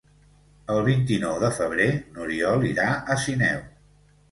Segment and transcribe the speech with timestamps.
[0.75, 3.65] El vint-i-nou de febrer n'Oriol irà a Sineu.